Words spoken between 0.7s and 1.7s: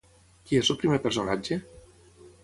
el primer personatge?